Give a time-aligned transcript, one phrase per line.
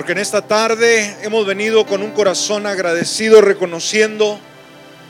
[0.00, 4.40] porque en esta tarde hemos venido con un corazón agradecido, reconociendo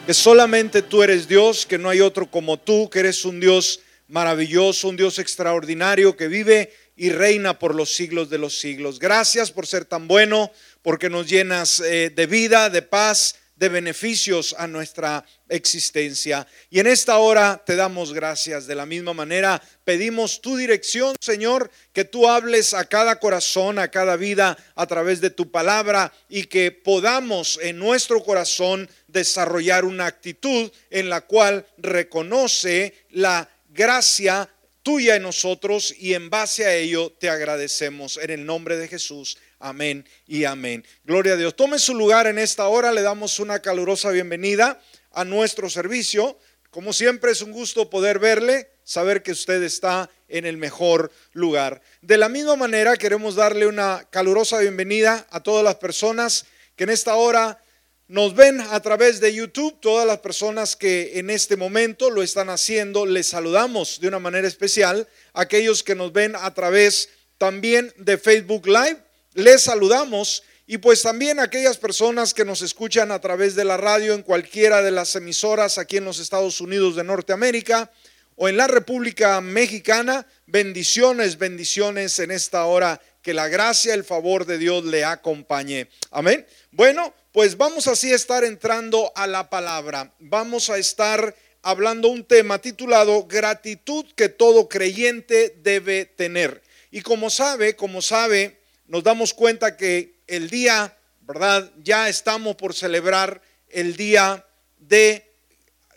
[0.05, 3.83] que solamente tú eres Dios, que no hay otro como tú, que eres un Dios
[4.09, 8.99] maravilloso, un Dios extraordinario que vive y reina por los siglos de los siglos.
[8.99, 10.51] Gracias por ser tan bueno,
[10.83, 16.47] porque nos llenas eh, de vida, de paz, de beneficios a nuestra existencia.
[16.71, 18.67] Y en esta hora te damos gracias.
[18.67, 23.91] De la misma manera, pedimos tu dirección, Señor, que tú hables a cada corazón, a
[23.91, 30.07] cada vida a través de tu palabra y que podamos en nuestro corazón desarrollar una
[30.07, 34.49] actitud en la cual reconoce la gracia
[34.83, 39.37] tuya en nosotros y en base a ello te agradecemos en el nombre de Jesús.
[39.63, 40.87] Amén y amén.
[41.05, 41.55] Gloria a Dios.
[41.55, 42.93] Tome su lugar en esta hora.
[42.93, 44.81] Le damos una calurosa bienvenida
[45.13, 46.39] a nuestro servicio.
[46.71, 51.83] Como siempre es un gusto poder verle, saber que usted está en el mejor lugar.
[52.01, 56.91] De la misma manera queremos darle una calurosa bienvenida a todas las personas que en
[56.91, 57.63] esta hora
[58.09, 62.49] nos ven a través de YouTube, todas las personas que en este momento lo están
[62.49, 65.07] haciendo, les saludamos de una manera especial.
[65.35, 71.41] Aquellos que nos ven a través también de Facebook Live, les saludamos y pues también
[71.41, 75.79] aquellas personas que nos escuchan a través de la radio en cualquiera de las emisoras
[75.79, 77.91] aquí en los Estados Unidos de Norteamérica
[78.37, 84.47] o en la República Mexicana, bendiciones, bendiciones en esta hora, que la gracia, el favor
[84.47, 85.89] de Dios le acompañe.
[86.11, 86.47] Amén.
[86.71, 90.15] Bueno, pues vamos así a estar entrando a la palabra.
[90.21, 96.63] Vamos a estar hablando un tema titulado gratitud que todo creyente debe tener.
[96.91, 98.60] Y como sabe, como sabe,
[98.91, 101.71] nos damos cuenta que el día, ¿verdad?
[101.79, 104.45] Ya estamos por celebrar el día
[104.79, 105.33] de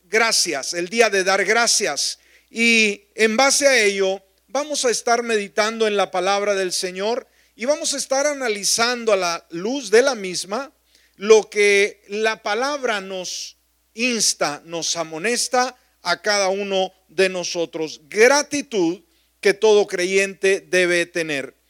[0.03, 2.19] gracias, el día de dar gracias.
[2.51, 7.65] Y en base a ello, vamos a estar meditando en la palabra del Señor y
[7.65, 10.71] vamos a estar analizando a la luz de la misma
[11.15, 13.57] lo que la palabra nos
[13.95, 18.01] insta, nos amonesta a cada uno de nosotros.
[18.07, 19.01] Gratitud
[19.41, 21.62] que todo creyente debe tener.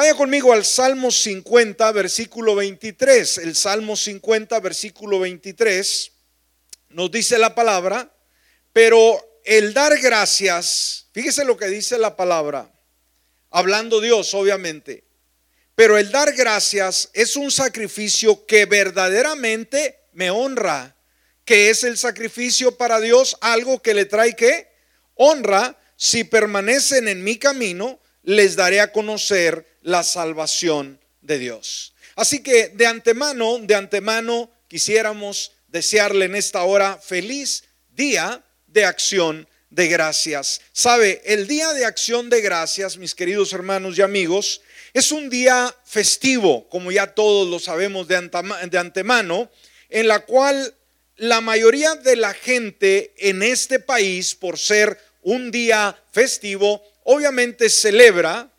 [0.00, 3.36] Vaya conmigo al Salmo 50, versículo 23.
[3.36, 6.12] El Salmo 50, versículo 23
[6.88, 8.10] nos dice la palabra,
[8.72, 12.72] pero el dar gracias, fíjese lo que dice la palabra,
[13.50, 15.04] hablando Dios, obviamente,
[15.74, 20.96] pero el dar gracias es un sacrificio que verdaderamente me honra,
[21.44, 24.66] que es el sacrificio para Dios, algo que le trae que
[25.16, 31.94] honra si permanecen en mi camino les daré a conocer la salvación de Dios.
[32.16, 39.48] Así que de antemano, de antemano quisiéramos desearle en esta hora feliz día de acción
[39.70, 40.60] de gracias.
[40.72, 44.60] Sabe, el día de acción de gracias, mis queridos hermanos y amigos,
[44.92, 49.50] es un día festivo, como ya todos lo sabemos de antemano,
[49.88, 50.74] en la cual
[51.16, 58.50] la mayoría de la gente en este país, por ser un día festivo, obviamente celebra,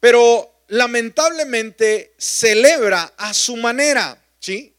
[0.00, 4.74] pero lamentablemente celebra a su manera, ¿sí?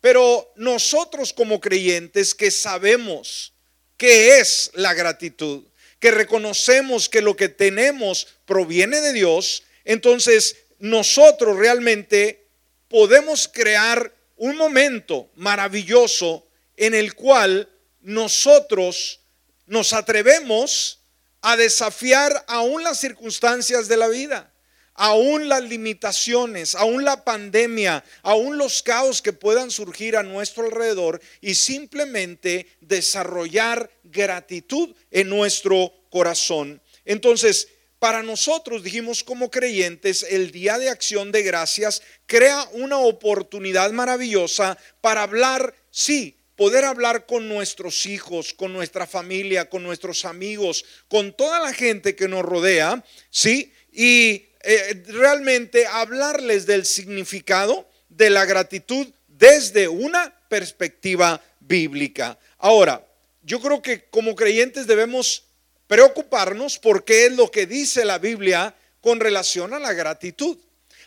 [0.00, 3.52] Pero nosotros como creyentes que sabemos
[3.96, 5.64] qué es la gratitud,
[5.98, 12.48] que reconocemos que lo que tenemos proviene de Dios, entonces nosotros realmente
[12.88, 16.44] podemos crear un momento maravilloso
[16.76, 17.68] en el cual
[18.00, 19.20] nosotros
[19.66, 20.98] nos atrevemos
[21.40, 24.51] a desafiar aún las circunstancias de la vida,
[24.94, 31.20] aún las limitaciones, aún la pandemia, aún los caos que puedan surgir a nuestro alrededor
[31.40, 36.80] y simplemente desarrollar gratitud en nuestro corazón.
[37.04, 43.92] Entonces, para nosotros, dijimos como creyentes, el Día de Acción de Gracias crea una oportunidad
[43.92, 50.84] maravillosa para hablar, sí, poder hablar con nuestros hijos, con nuestra familia, con nuestros amigos,
[51.08, 53.72] con toda la gente que nos rodea, ¿sí?
[53.92, 62.38] Y eh, realmente hablarles del significado de la gratitud desde una perspectiva bíblica.
[62.58, 63.06] Ahora,
[63.42, 65.44] yo creo que como creyentes debemos
[65.86, 70.58] preocuparnos por qué es lo que dice la Biblia con relación a la gratitud.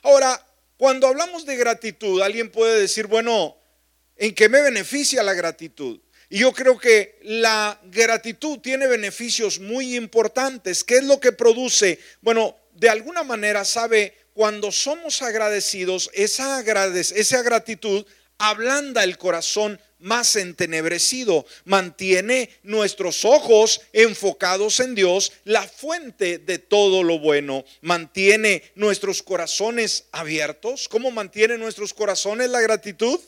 [0.01, 0.45] Ahora,
[0.77, 3.55] cuando hablamos de gratitud, alguien puede decir, bueno,
[4.17, 5.99] ¿En qué me beneficia la gratitud?
[6.29, 10.83] Y yo creo que la gratitud tiene beneficios muy importantes.
[10.83, 11.99] ¿Qué es lo que produce?
[12.21, 18.05] Bueno, de alguna manera sabe, cuando somos agradecidos, esa, esa gratitud
[18.37, 21.45] ablanda el corazón más entenebrecido.
[21.63, 27.63] Mantiene nuestros ojos enfocados en Dios, la fuente de todo lo bueno.
[27.81, 30.89] Mantiene nuestros corazones abiertos.
[30.89, 33.19] ¿Cómo mantiene nuestros corazones la gratitud?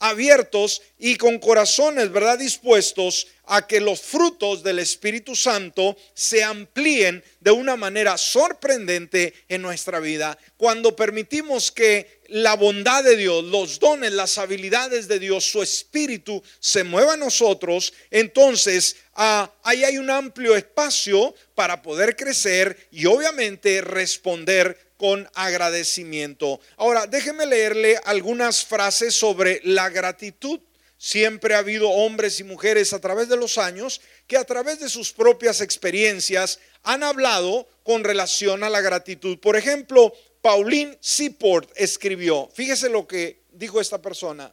[0.00, 2.38] Abiertos y con corazones, ¿verdad?
[2.38, 9.60] Dispuestos a que los frutos del Espíritu Santo se amplíen de una manera sorprendente en
[9.62, 10.38] nuestra vida.
[10.56, 16.42] Cuando permitimos que la bondad de Dios, los dones, las habilidades de Dios, su Espíritu
[16.60, 23.04] se mueva a nosotros, entonces ah, ahí hay un amplio espacio para poder crecer y
[23.06, 26.60] obviamente responder con agradecimiento.
[26.76, 30.60] Ahora, déjeme leerle algunas frases sobre la gratitud.
[30.98, 34.90] Siempre ha habido hombres y mujeres a través de los años que a través de
[34.90, 39.38] sus propias experiencias han hablado con relación a la gratitud.
[39.38, 40.12] Por ejemplo,
[40.42, 44.52] Pauline Seaport escribió, fíjese lo que dijo esta persona,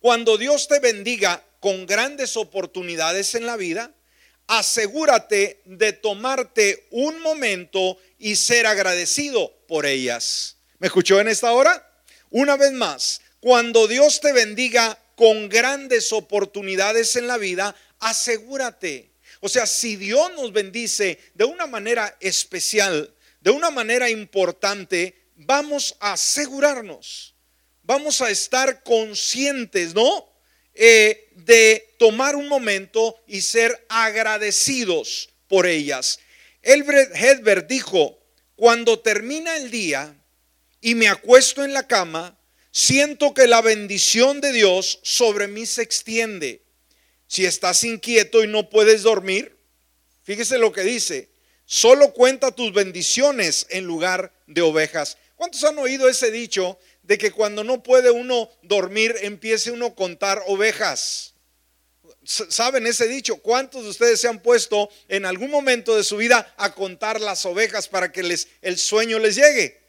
[0.00, 3.94] cuando Dios te bendiga con grandes oportunidades en la vida,
[4.46, 10.56] asegúrate de tomarte un momento y ser agradecido por ellas.
[10.78, 11.90] ¿Me escuchó en esta hora?
[12.30, 19.10] Una vez más, cuando Dios te bendiga con grandes oportunidades en la vida, asegúrate.
[19.40, 25.96] O sea, si Dios nos bendice de una manera especial, de una manera importante, vamos
[26.00, 27.34] a asegurarnos,
[27.82, 30.33] vamos a estar conscientes, ¿no?
[30.74, 36.18] Eh, de tomar un momento y ser agradecidos por ellas.
[36.62, 38.18] Elbert Hedberg dijo,
[38.56, 40.16] cuando termina el día
[40.80, 42.38] y me acuesto en la cama,
[42.70, 46.62] siento que la bendición de Dios sobre mí se extiende.
[47.26, 49.56] Si estás inquieto y no puedes dormir,
[50.22, 51.30] fíjese lo que dice,
[51.66, 55.18] solo cuenta tus bendiciones en lugar de ovejas.
[55.36, 59.94] ¿Cuántos han oído ese dicho de que cuando no puede uno dormir, empiece uno a
[59.94, 61.34] contar ovejas.
[62.24, 63.36] ¿Saben ese dicho?
[63.36, 67.44] ¿Cuántos de ustedes se han puesto en algún momento de su vida a contar las
[67.44, 69.82] ovejas para que les, el sueño les llegue?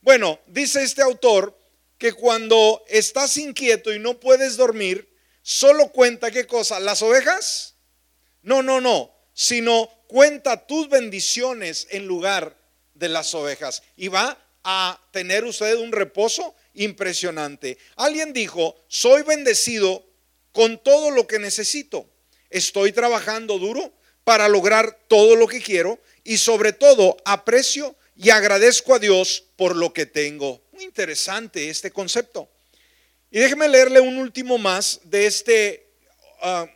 [0.00, 1.58] Bueno, dice este autor
[1.98, 5.12] que cuando estás inquieto y no puedes dormir,
[5.42, 7.74] solo cuenta qué cosa, las ovejas.
[8.42, 12.56] No, no, no, sino cuenta tus bendiciones en lugar
[12.94, 13.82] de las ovejas.
[13.96, 17.78] Y va a tener usted un reposo impresionante.
[17.96, 20.06] Alguien dijo, soy bendecido
[20.52, 22.08] con todo lo que necesito.
[22.50, 23.92] Estoy trabajando duro
[24.24, 29.76] para lograr todo lo que quiero y sobre todo aprecio y agradezco a Dios por
[29.76, 30.62] lo que tengo.
[30.72, 32.48] Muy interesante este concepto.
[33.30, 35.86] Y déjeme leerle un último más de este
[36.42, 36.66] ah,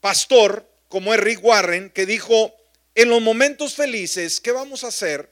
[0.00, 2.54] pastor, como es Rick Warren, que dijo,
[2.94, 5.30] en los momentos felices, ¿qué vamos a hacer?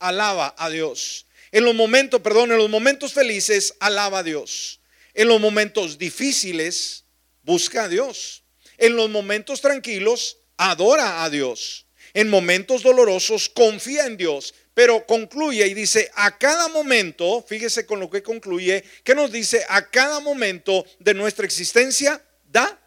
[0.00, 1.25] Alaba a Dios.
[1.56, 4.78] En los momentos, perdón, en los momentos felices, alaba a Dios.
[5.14, 7.04] En los momentos difíciles,
[7.44, 8.44] busca a Dios.
[8.76, 11.86] En los momentos tranquilos, adora a Dios.
[12.12, 14.52] En momentos dolorosos, confía en Dios.
[14.74, 19.64] Pero concluye y dice, a cada momento, fíjese con lo que concluye, que nos dice,
[19.70, 22.78] a cada momento de nuestra existencia, da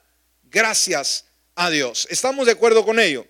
[0.44, 1.26] gracias
[1.56, 2.08] a Dios.
[2.12, 3.26] ¿Estamos de acuerdo con ello?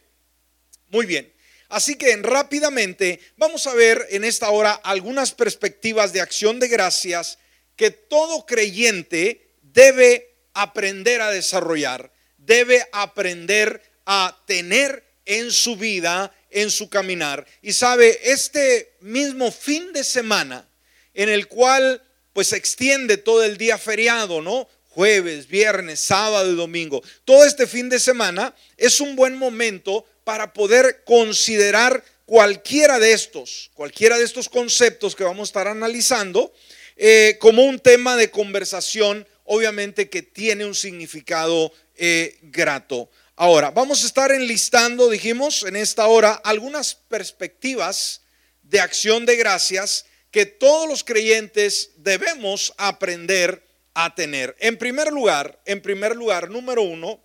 [0.90, 1.32] Muy bien.
[1.70, 7.38] Así que rápidamente vamos a ver en esta hora algunas perspectivas de acción de gracias
[7.76, 16.72] que todo creyente debe aprender a desarrollar, debe aprender a tener en su vida, en
[16.72, 17.46] su caminar.
[17.62, 20.68] Y sabe, este mismo fin de semana
[21.14, 22.02] en el cual
[22.34, 24.68] pues se extiende todo el día feriado, ¿no?
[24.90, 27.04] Jueves, viernes, sábado y domingo.
[27.26, 33.72] Todo este fin de semana es un buen momento para poder considerar cualquiera de estos,
[33.74, 36.54] cualquiera de estos conceptos que vamos a estar analizando
[36.98, 43.10] eh, como un tema de conversación, obviamente que tiene un significado eh, grato.
[43.38, 48.22] Ahora, vamos a estar enlistando, dijimos, en esta hora algunas perspectivas
[48.62, 53.64] de acción de gracias que todos los creyentes debemos aprender
[53.96, 54.56] a tener.
[54.60, 57.20] En primer lugar, en primer lugar, número uno,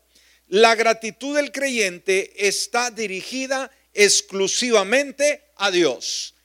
[0.54, 6.36] la gratitud del creyente está dirigida exclusivamente a Dios.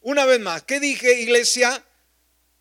[0.00, 1.84] Una vez más, ¿qué dije, iglesia?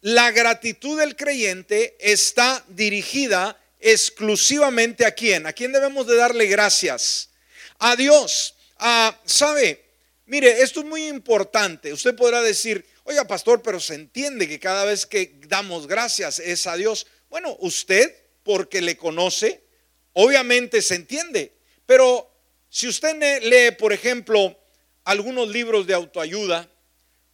[0.02, 5.48] La gratitud del creyente está dirigida exclusivamente a quién?
[5.48, 7.30] ¿A quién debemos de darle gracias?
[7.78, 8.56] A Dios.
[8.78, 9.82] Ah, ¿Sabe?
[10.26, 11.94] Mire, esto es muy importante.
[11.94, 16.68] Usted podrá decir, oiga, pastor, pero se entiende que cada vez que damos gracias es
[16.68, 17.08] a Dios.
[17.30, 18.14] Bueno, usted,
[18.44, 19.69] porque le conoce,
[20.14, 21.54] Obviamente se entiende,
[21.86, 22.30] pero
[22.70, 24.58] si usted lee, por ejemplo,
[25.04, 26.70] algunos libros de autoayuda,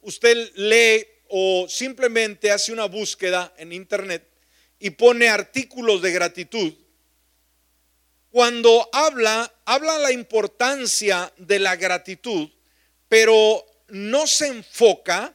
[0.00, 4.26] usted lee o simplemente hace una búsqueda en internet
[4.78, 6.72] y pone artículos de gratitud,
[8.30, 12.50] cuando habla, habla la importancia de la gratitud,
[13.08, 15.34] pero no se enfoca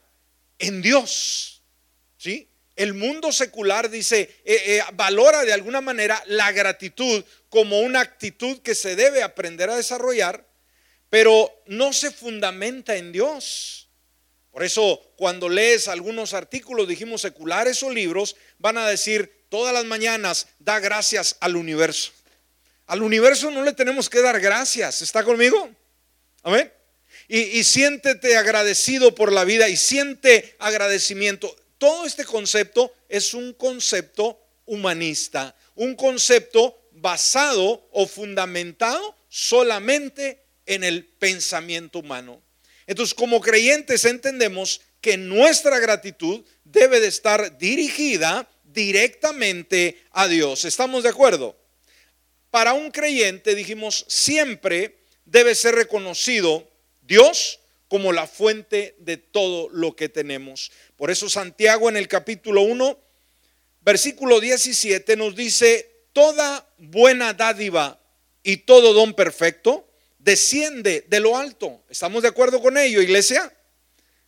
[0.59, 1.63] en Dios.
[2.17, 2.50] ¿Sí?
[2.81, 8.57] El mundo secular dice, eh, eh, valora de alguna manera la gratitud como una actitud
[8.63, 10.47] que se debe aprender a desarrollar,
[11.07, 13.87] pero no se fundamenta en Dios.
[14.49, 19.85] Por eso cuando lees algunos artículos, dijimos seculares o libros, van a decir todas las
[19.85, 22.11] mañanas, da gracias al universo.
[22.87, 25.03] Al universo no le tenemos que dar gracias.
[25.03, 25.69] ¿Está conmigo?
[26.41, 26.73] Amén.
[27.27, 31.55] Y, siéntete agradecido por la vida y siente agradecimiento.
[31.81, 41.05] Todo este concepto es un concepto humanista, un concepto basado o fundamentado solamente en el
[41.05, 42.39] pensamiento humano.
[42.85, 50.65] Entonces, como creyentes entendemos que nuestra gratitud debe de estar dirigida directamente a Dios.
[50.65, 51.57] ¿Estamos de acuerdo?
[52.51, 56.69] Para un creyente, dijimos, siempre debe ser reconocido
[57.01, 57.60] Dios
[57.91, 60.71] como la fuente de todo lo que tenemos.
[60.95, 62.97] Por eso Santiago en el capítulo 1,
[63.81, 67.99] versículo 17 nos dice, toda buena dádiva
[68.43, 71.83] y todo don perfecto desciende de lo alto.
[71.89, 73.53] ¿Estamos de acuerdo con ello, iglesia?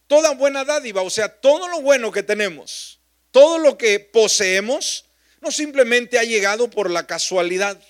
[0.08, 3.00] Toda buena dádiva, o sea, todo lo bueno que tenemos,
[3.32, 5.06] todo lo que poseemos,
[5.40, 7.82] no simplemente ha llegado por la casualidad.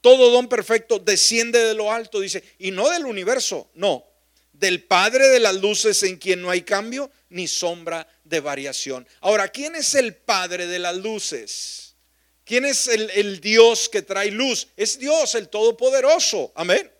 [0.00, 4.07] Todo don perfecto desciende de lo alto, dice, y no del universo, no,
[4.58, 9.06] del Padre de las luces en quien no hay cambio ni sombra de variación.
[9.20, 11.94] Ahora, ¿quién es el Padre de las luces?
[12.44, 14.68] ¿Quién es el, Dios que trae luz?
[14.76, 16.50] Es Dios, el Todopoderoso.
[16.54, 16.90] Amén.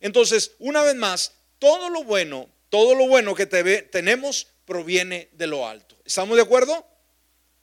[0.00, 5.66] Entonces, una vez más, todo lo bueno, todo lo bueno que tenemos proviene de lo
[5.66, 5.96] alto.
[6.04, 6.86] ¿Estamos de acuerdo?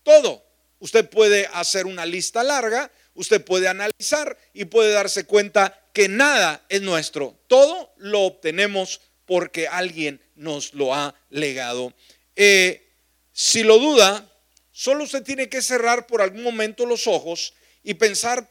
[0.04, 0.44] Todo.
[0.80, 6.66] Usted puede hacer una lista larga, usted puede analizar y puede darse cuenta que nada
[6.68, 7.40] es nuestro.
[7.48, 11.94] Todo lo obtenemos porque alguien nos lo ha legado.
[12.36, 12.92] Eh,
[13.32, 14.32] si lo duda,
[14.72, 17.54] solo usted tiene que cerrar por algún momento los ojos
[17.84, 18.50] y pensar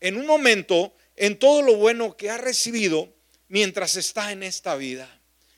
[0.00, 3.12] en un momento en todo lo bueno que ha recibido
[3.48, 5.08] mientras está en esta vida.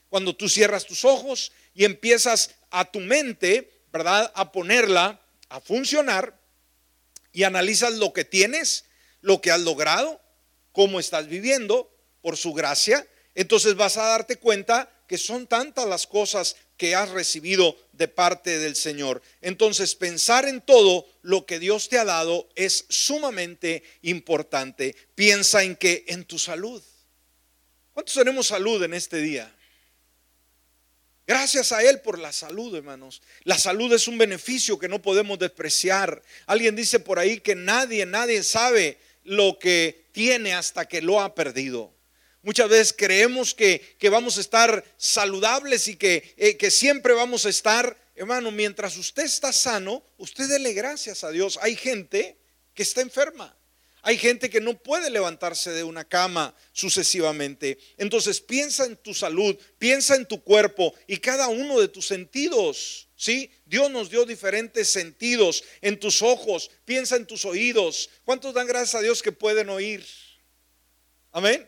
[0.09, 4.31] Cuando tú cierras tus ojos y empiezas a tu mente, ¿verdad?
[4.35, 6.39] A ponerla a funcionar
[7.31, 8.85] y analizas lo que tienes,
[9.21, 10.21] lo que has logrado,
[10.71, 13.07] cómo estás viviendo por su gracia,
[13.37, 18.57] entonces vas a darte cuenta que son tantas las cosas que has recibido de parte
[18.57, 19.21] del Señor.
[19.41, 24.95] Entonces pensar en todo lo que Dios te ha dado es sumamente importante.
[25.13, 26.81] Piensa en que en tu salud.
[27.93, 29.55] ¿Cuántos tenemos salud en este día?
[31.27, 33.21] Gracias a Él por la salud, hermanos.
[33.43, 36.23] La salud es un beneficio que no podemos despreciar.
[36.47, 41.35] Alguien dice por ahí que nadie, nadie sabe lo que tiene hasta que lo ha
[41.35, 41.96] perdido.
[42.47, 47.45] Muchas veces creemos que, que vamos a estar saludables y que, eh, que siempre vamos
[47.45, 51.59] a estar, hermano, mientras usted está sano, usted dele gracias a Dios.
[51.61, 52.37] Hay gente
[52.73, 53.53] que está enferma.
[54.01, 57.79] Hay gente que no puede levantarse de una cama sucesivamente.
[57.97, 63.09] Entonces piensa en tu salud, piensa en tu cuerpo y cada uno de tus sentidos.
[63.17, 63.51] ¿Sí?
[63.65, 68.09] Dios nos dio diferentes sentidos en tus ojos, piensa en tus oídos.
[68.23, 70.05] ¿Cuántos dan gracias a Dios que pueden oír?
[71.33, 71.67] Amén.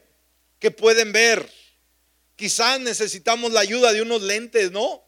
[0.59, 1.49] Que pueden ver.
[2.35, 5.03] Quizás necesitamos la ayuda de unos lentes, ¿no?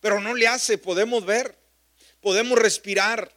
[0.00, 1.58] Pero no le hace, podemos ver,
[2.20, 3.30] podemos respirar,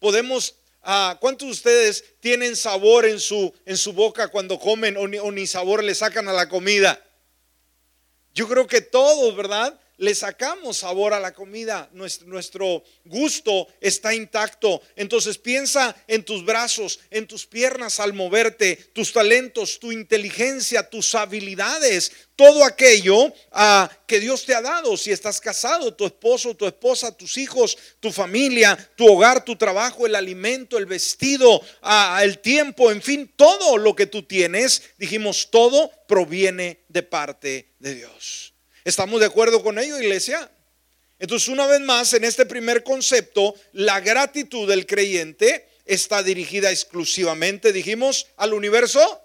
[0.00, 0.56] podemos
[0.88, 5.46] Ah, ¿Cuántos de ustedes tienen sabor en su, en su boca cuando comen o ni,
[5.48, 7.04] sabor le sacan a la comida?
[8.32, 9.80] Yo creo que todos, ¿verdad?
[9.98, 14.82] Le sacamos sabor a la comida, nuestro, gusto está intacto.
[14.94, 21.14] Entonces piensa en tus brazos, en tus piernas al moverte, tus talentos, tu inteligencia, tus
[21.14, 24.96] habilidades, todo aquello ah, que Dios te ha dado.
[24.96, 30.06] Si estás casado, tu esposo, tu esposa, tus hijos, tu familia, tu hogar, tu trabajo,
[30.06, 35.48] el alimento, el vestido, ah, el tiempo, en fin, todo lo que tú tienes, dijimos,
[35.50, 38.55] todo proviene de parte de Dios.
[38.86, 40.48] ¿Estamos de acuerdo con ello, iglesia?
[41.18, 47.72] Entonces, una vez más, en este primer concepto, la gratitud del creyente está dirigida exclusivamente,
[47.72, 49.20] dijimos, al universo.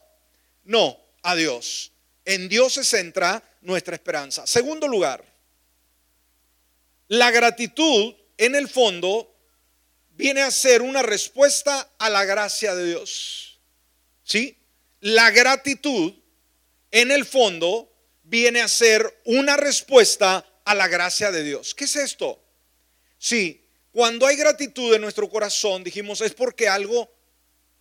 [0.64, 1.92] No, a Dios.
[2.26, 4.48] En Dios se centra nuestra esperanza.
[4.48, 5.24] Segundo lugar,
[7.08, 9.32] la gratitud en el fondo
[10.10, 13.60] viene a ser una respuesta a la gracia de Dios.
[14.24, 14.58] ¿Sí?
[15.02, 16.16] La gratitud
[16.90, 17.91] en el fondo
[18.32, 21.76] viene a ser una respuesta a la gracia de Dios.
[21.76, 22.42] ¿Qué es esto?
[23.18, 27.14] Sí, cuando hay gratitud en nuestro corazón, dijimos, es porque algo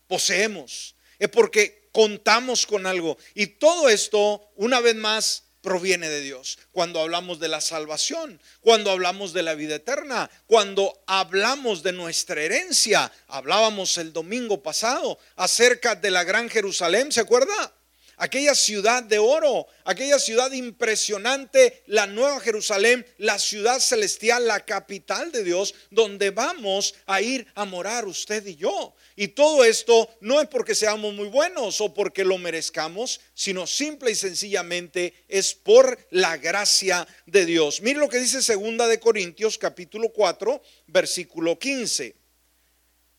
[0.09, 3.17] poseemos, es porque contamos con algo.
[3.33, 6.59] Y todo esto, una vez más, proviene de Dios.
[6.73, 12.43] Cuando hablamos de la salvación, cuando hablamos de la vida eterna, cuando hablamos de nuestra
[12.43, 17.73] herencia, hablábamos el domingo pasado acerca de la gran Jerusalén, ¿se acuerda?
[18.21, 25.33] Aquella ciudad de oro, aquella ciudad impresionante, la nueva Jerusalén, la ciudad celestial, la capital
[25.33, 28.95] de Dios, donde vamos a ir a morar usted y yo.
[29.17, 34.11] Y todo esto no es porque seamos muy buenos o porque lo merezcamos, sino simple
[34.11, 37.81] y sencillamente es por la gracia de Dios.
[37.81, 42.15] Mire lo que dice segunda de Corintios capítulo 4, versículo 15.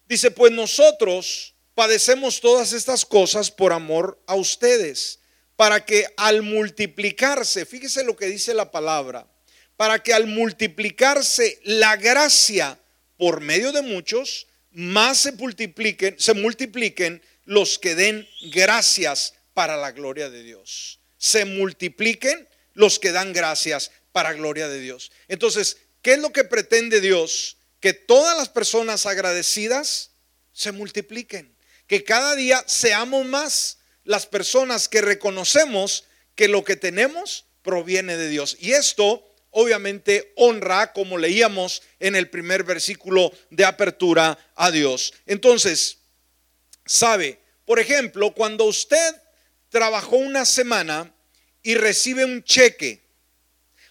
[0.07, 5.19] Dice, pues nosotros padecemos todas estas cosas por amor a ustedes,
[5.55, 9.27] para que al multiplicarse, fíjese lo que dice la palabra,
[9.77, 12.79] para que al multiplicarse la gracia
[13.17, 19.91] por medio de muchos, más se multipliquen, se multipliquen los que den gracias para la
[19.91, 20.99] gloria de Dios.
[21.17, 25.11] Se multipliquen los que dan gracias para gloria de Dios.
[25.27, 27.57] Entonces, ¿qué es lo que pretende Dios?
[27.79, 30.11] Que todas las personas agradecidas
[30.53, 31.55] se multipliquen
[31.91, 36.05] que cada día seamos más las personas que reconocemos
[36.35, 38.55] que lo que tenemos proviene de Dios.
[38.61, 45.13] Y esto obviamente honra, como leíamos en el primer versículo de apertura, a Dios.
[45.25, 45.97] Entonces,
[46.85, 49.13] sabe, por ejemplo, cuando usted
[49.67, 51.13] trabajó una semana
[51.61, 53.03] y recibe un cheque,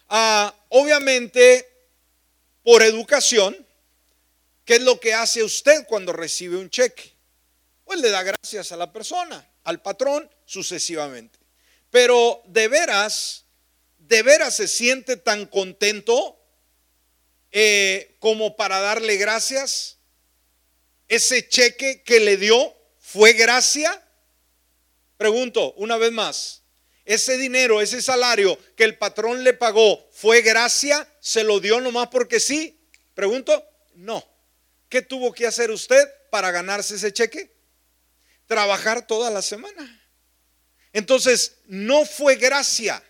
[0.09, 1.69] ah, obviamente
[2.62, 3.54] por educación,
[4.64, 7.19] ¿qué es lo que hace usted cuando recibe un cheque?
[7.90, 11.40] Pues le da gracias a la persona, al patrón, sucesivamente.
[11.90, 13.47] Pero de veras,
[13.99, 16.40] de veras se siente tan contento
[17.50, 19.99] eh, como para darle gracias.
[21.09, 24.00] Ese cheque que le dio fue gracia.
[25.16, 26.62] Pregunto una vez más,
[27.04, 31.12] ese dinero, ese salario que el patrón le pagó, ¿fue gracia?
[31.18, 32.78] ¿Se lo dio nomás porque sí?
[33.14, 34.25] Pregunto, no.
[34.88, 37.59] ¿Qué tuvo que hacer usted para ganarse ese cheque?
[38.50, 40.02] Trabajar toda la semana.
[40.93, 43.00] Entonces, no fue gracia,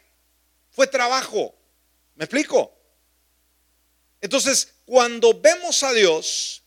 [0.68, 1.58] fue trabajo.
[2.14, 2.78] ¿Me explico?
[4.20, 6.62] Entonces, cuando vemos a Dios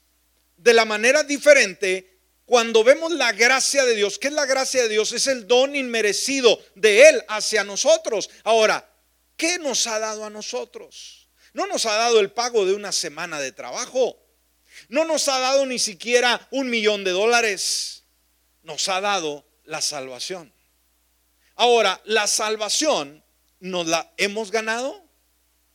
[0.57, 4.89] de la manera diferente, cuando vemos la gracia de Dios, ¿qué es la gracia de
[4.89, 5.11] Dios?
[5.11, 8.27] Es el don inmerecido de Él hacia nosotros.
[8.43, 8.91] Ahora,
[9.37, 11.29] ¿qué nos ha dado a nosotros?
[11.53, 14.17] No nos ha dado el pago de una semana de trabajo.
[14.89, 18.02] No nos ha dado ni siquiera un millón de dólares
[18.63, 20.51] nos ha dado la salvación.
[21.55, 23.23] Ahora, ¿la salvación
[23.59, 25.03] nos la hemos ganado?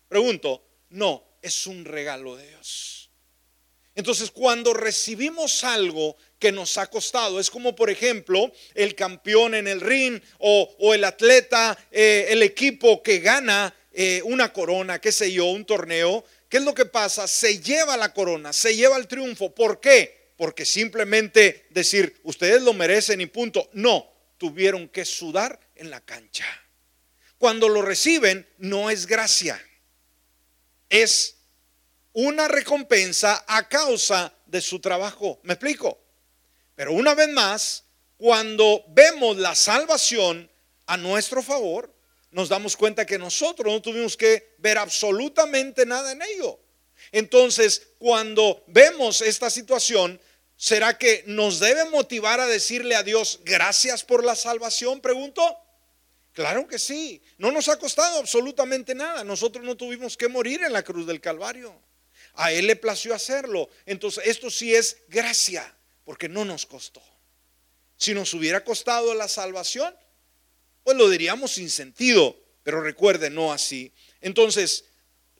[0.08, 3.10] Pregunto, no, es un regalo de Dios.
[3.94, 9.66] Entonces, cuando recibimos algo que nos ha costado, es como por ejemplo el campeón en
[9.66, 15.32] el ring o, el atleta, eh, el equipo que gana eh, una corona, qué sé
[15.32, 17.26] yo, un torneo, ¿qué es lo que pasa?
[17.26, 19.52] Se lleva la corona, se lleva el triunfo.
[19.52, 20.17] ¿Por qué?
[20.38, 23.68] Porque simplemente decir, ustedes lo merecen y punto.
[23.72, 26.46] No, tuvieron que sudar en la cancha.
[27.38, 29.60] Cuando lo reciben, no es gracia,
[30.88, 31.36] es
[32.12, 35.40] una recompensa a causa de su trabajo.
[35.42, 36.00] ¿Me explico?
[36.76, 37.84] Pero una vez más,
[38.16, 40.48] cuando vemos la salvación
[40.86, 41.92] a nuestro favor,
[42.30, 46.60] nos damos cuenta que nosotros no tuvimos que ver absolutamente nada en ello.
[47.12, 50.20] Entonces, cuando vemos esta situación,
[50.60, 55.00] ¿Será que nos debe motivar a decirle a Dios gracias por la salvación?
[55.00, 55.56] Pregunto.
[56.32, 57.22] Claro que sí.
[57.38, 59.22] No nos ha costado absolutamente nada.
[59.22, 61.80] Nosotros no tuvimos que morir en la cruz del Calvario.
[62.34, 63.70] A Él le plació hacerlo.
[63.86, 67.02] Entonces, esto sí es gracia, porque no nos costó.
[67.96, 69.94] Si nos hubiera costado la salvación,
[70.82, 72.36] pues lo diríamos sin sentido.
[72.64, 73.92] Pero recuerde, no así.
[74.20, 74.86] Entonces,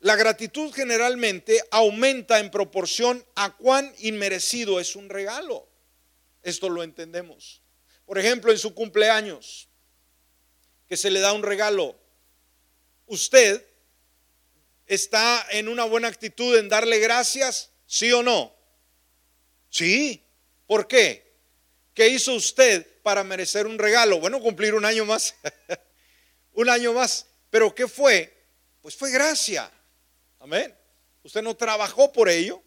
[0.01, 5.67] la gratitud generalmente aumenta en proporción a cuán inmerecido es un regalo.
[6.41, 7.61] Esto lo entendemos.
[8.05, 9.67] Por ejemplo, en su cumpleaños,
[10.87, 11.99] que se le da un regalo,
[13.07, 13.65] usted
[14.85, 18.55] está en una buena actitud en darle gracias, sí o no.
[19.69, 20.25] Sí.
[20.65, 21.29] ¿Por qué?
[21.93, 24.19] ¿Qué hizo usted para merecer un regalo?
[24.19, 25.35] Bueno, cumplir un año más.
[26.53, 27.25] un año más.
[27.49, 28.33] Pero ¿qué fue?
[28.81, 29.69] Pues fue gracia.
[30.39, 30.75] Amén.
[31.23, 32.63] Usted no trabajó por ello,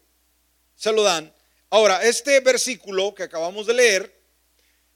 [0.75, 1.33] se lo dan.
[1.69, 4.23] Ahora, este versículo que acabamos de leer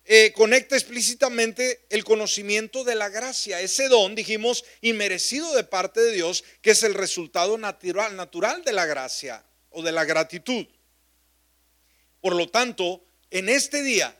[0.05, 6.13] eh, conecta explícitamente el conocimiento de la gracia, ese don, dijimos, inmerecido de parte de
[6.13, 9.43] Dios, que es el resultado natural, natural de la gracia.
[9.69, 10.65] o de la gratitud.
[12.21, 14.15] Por lo tanto, en este día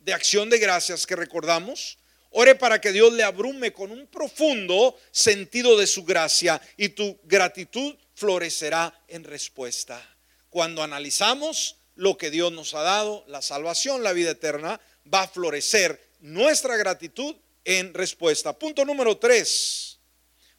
[0.00, 1.98] de acción de gracias que recordamos,
[2.30, 7.18] ore para que Dios le abrume con un profundo sentido de su gracia y tu
[7.24, 10.02] gratitud florecerá en respuesta.
[10.50, 14.80] Cuando analizamos lo que Dios nos ha dado, la salvación, la vida eterna,
[15.12, 18.58] va a florecer nuestra gratitud en respuesta.
[18.58, 19.98] Punto número tres.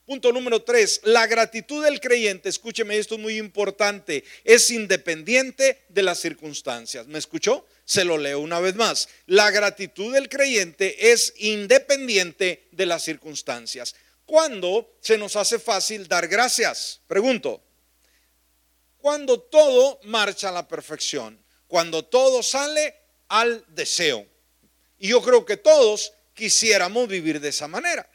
[0.05, 6.01] Punto número tres, la gratitud del creyente, escúcheme, esto es muy importante, es independiente de
[6.01, 7.05] las circunstancias.
[7.05, 7.63] ¿Me escuchó?
[7.89, 9.10] Se lo leo una vez más.
[9.25, 13.95] La gratitud del creyente es independiente de las circunstancias.
[14.28, 17.02] ¿Cuándo se nos hace fácil dar gracias?
[17.08, 17.63] Pregunto.
[18.99, 22.95] Cuando todo marcha a la perfección, cuando todo sale
[23.28, 24.23] al deseo.
[24.99, 28.08] Y yo creo que todos quisiéramos vivir de esa manera.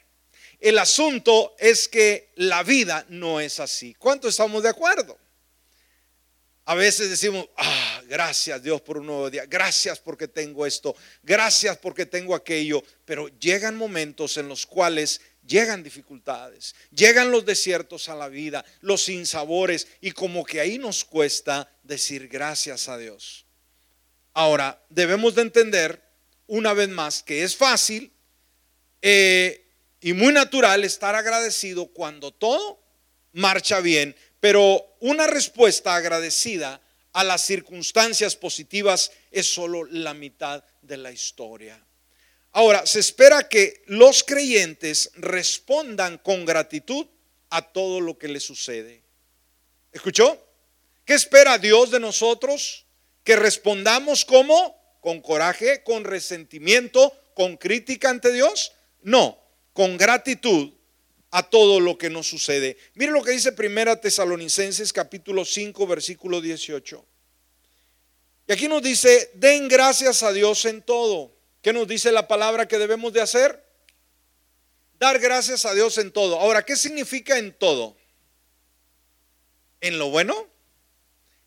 [0.61, 3.93] El asunto es que la vida no es así.
[3.95, 5.17] ¿Cuánto estamos de acuerdo?
[6.67, 11.77] A veces decimos, ah, gracias Dios por un nuevo día, gracias porque tengo esto, gracias
[11.77, 18.15] porque tengo aquello, pero llegan momentos en los cuales llegan dificultades, llegan los desiertos a
[18.15, 23.45] la vida, los sinsabores, y como que ahí nos cuesta decir gracias a Dios.
[24.33, 26.01] Ahora, debemos de entender
[26.47, 28.11] una vez más que es fácil
[29.03, 29.67] eh,
[30.01, 32.83] y muy natural estar agradecido cuando todo
[33.35, 36.81] marcha bien, pero una respuesta agradecida
[37.13, 41.81] a las circunstancias positivas es solo la mitad de la historia.
[42.51, 47.07] Ahora, se espera que los creyentes respondan con gratitud
[47.49, 49.03] a todo lo que les sucede.
[49.91, 50.41] ¿Escuchó?
[51.05, 52.85] ¿Qué espera Dios de nosotros?
[53.23, 58.73] Que respondamos como con coraje, con resentimiento, con crítica ante Dios.
[59.03, 59.37] No,
[59.73, 60.73] con gratitud
[61.35, 62.77] a todo lo que nos sucede.
[62.93, 67.05] Mire lo que dice Primera Tesalonicenses capítulo 5 versículo 18.
[68.47, 71.35] Y aquí nos dice, den gracias a Dios en todo.
[71.61, 73.61] ¿Qué nos dice la palabra que debemos de hacer?
[74.97, 76.39] Dar gracias a Dios en todo.
[76.39, 77.97] Ahora, ¿qué significa en todo?
[79.81, 80.47] En lo bueno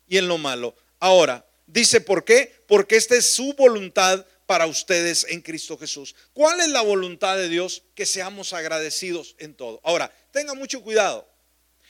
[0.07, 0.75] y en lo malo.
[0.99, 2.63] Ahora, dice, ¿por qué?
[2.67, 6.15] Porque esta es su voluntad para ustedes en Cristo Jesús.
[6.33, 7.83] ¿Cuál es la voluntad de Dios?
[7.93, 9.79] Que seamos agradecidos en todo.
[9.83, 11.29] Ahora, tenga mucho cuidado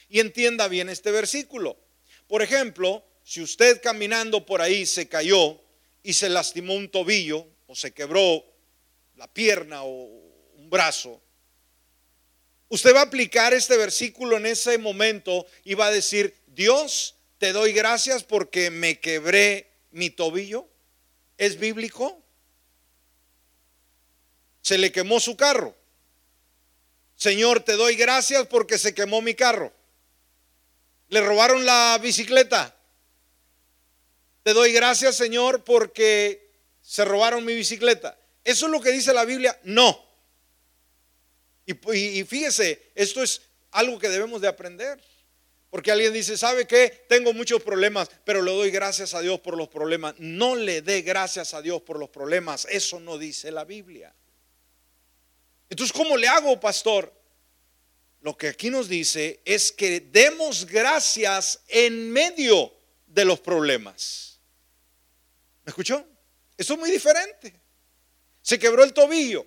[0.09, 1.79] y entienda bien este versículo.
[2.27, 5.57] Por ejemplo, si usted caminando por ahí se cayó
[6.03, 8.43] y se lastimó un tobillo o se quebró
[9.15, 10.09] la pierna o
[10.57, 11.21] un brazo,
[12.67, 17.53] usted va a aplicar este versículo en ese momento y va a decir, Dios, te
[17.53, 20.67] doy gracias porque me quebré mi tobillo.
[21.37, 22.21] ¿Es bíblico?
[24.69, 25.75] Se le quemó su carro.
[27.15, 29.73] Señor, te doy gracias porque se quemó mi carro.
[31.07, 32.77] Le robaron la bicicleta.
[34.43, 36.51] Te doy gracias, Señor, porque
[36.83, 38.15] se robaron mi bicicleta.
[38.43, 39.59] ¿Eso es lo que dice la Biblia?
[39.63, 40.05] No.
[41.65, 45.01] Y, fíjese, esto es algo que debemos de aprender.
[45.71, 47.05] Porque alguien dice, ¿sabe qué?
[47.09, 50.13] Tengo muchos problemas, pero le doy gracias a Dios por los problemas.
[50.19, 52.67] No le dé gracias a Dios por los problemas.
[52.69, 54.13] Eso no dice la Biblia.
[55.69, 57.13] Entonces, ¿cómo le hago, pastor?
[58.21, 62.73] Lo que aquí nos dice es que demos gracias en medio
[63.07, 64.39] de los problemas.
[65.63, 66.05] ¿Me escuchó?
[66.57, 67.53] Eso es muy diferente.
[68.41, 69.45] Se quebró el tobillo,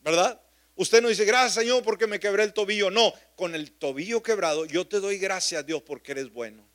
[0.00, 0.40] ¿verdad?
[0.74, 2.90] Usted no dice, gracias Señor porque me quebré el tobillo.
[2.90, 6.66] No, con el tobillo quebrado yo te doy gracias Dios porque eres bueno.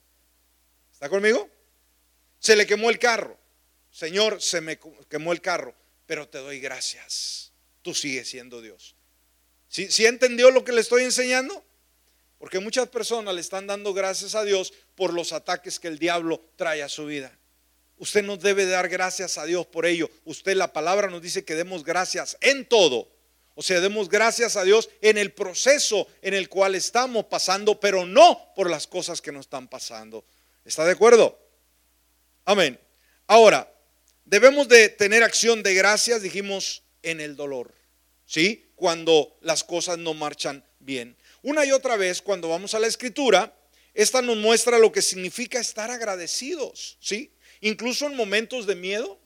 [0.93, 1.49] ¿Está conmigo?
[2.39, 3.37] Se le quemó el carro.
[3.89, 5.73] Señor, se me quemó el carro,
[6.05, 7.46] pero te doy gracias
[7.87, 8.95] tú siendo Dios.
[9.69, 11.63] ¿Sí, entendió lo que le estoy enseñando?
[12.37, 16.43] Porque muchas personas le están dando gracias a Dios por los ataques que el diablo
[16.57, 17.31] trae a su vida.
[17.97, 20.09] Usted no debe dar gracias a Dios por ello.
[20.25, 23.09] Usted la palabra nos dice que demos gracias en todo.
[23.55, 28.05] O sea, demos gracias a Dios en el proceso en el cual estamos pasando, pero
[28.05, 30.25] no por las cosas que nos están pasando.
[30.65, 31.39] ¿Está de acuerdo?
[32.43, 32.77] Amén.
[33.27, 33.71] Ahora,
[34.25, 37.76] debemos de tener acción de gracias, dijimos, en el dolor.
[38.27, 38.69] ¿Sí?
[38.75, 41.17] Cuando las cosas no marchan bien.
[41.41, 43.55] Una y otra vez, cuando vamos a la escritura,
[43.95, 47.31] esta nos muestra lo que significa estar agradecidos, ¿sí?
[47.61, 49.17] Incluso en momentos de miedo,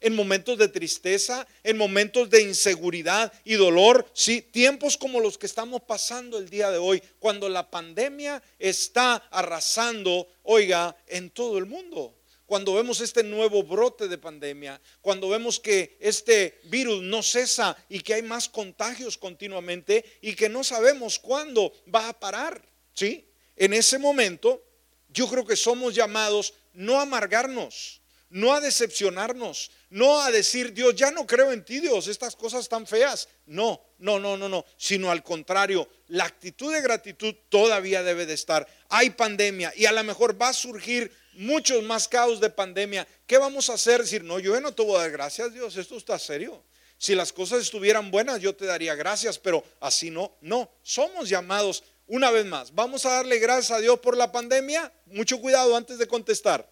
[0.00, 5.46] en momentos de tristeza, en momentos de inseguridad y dolor, sí, tiempos como los que
[5.46, 11.66] estamos pasando el día de hoy, cuando la pandemia está arrasando, oiga, en todo el
[11.66, 12.14] mundo
[12.46, 18.00] cuando vemos este nuevo brote de pandemia, cuando vemos que este virus no cesa y
[18.00, 22.62] que hay más contagios continuamente y que no sabemos cuándo va a parar,
[22.94, 23.26] ¿sí?
[23.56, 24.62] En ese momento
[25.08, 28.00] yo creo que somos llamados no a amargarnos,
[28.30, 32.62] no a decepcionarnos, no a decir, Dios, ya no creo en ti, Dios, estas cosas
[32.62, 33.28] están feas.
[33.46, 38.34] No, no, no, no, no, sino al contrario, la actitud de gratitud todavía debe de
[38.34, 38.66] estar.
[38.88, 43.06] Hay pandemia y a lo mejor va a surgir muchos más caos de pandemia.
[43.26, 44.02] ¿Qué vamos a hacer?
[44.02, 46.62] Decir, no, yo no te voy a dar gracias, Dios, esto está serio.
[46.98, 51.84] Si las cosas estuvieran buenas, yo te daría gracias, pero así no, no, somos llamados
[52.06, 52.74] una vez más.
[52.74, 54.92] Vamos a darle gracias a Dios por la pandemia.
[55.06, 56.68] Mucho cuidado antes de contestar.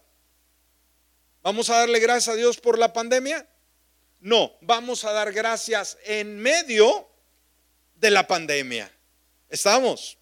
[1.44, 3.46] ¿Vamos a darle gracias a Dios por la pandemia?
[4.20, 7.06] No, vamos a dar gracias en medio
[7.96, 8.90] de la pandemia.
[9.50, 10.16] ¿Estamos?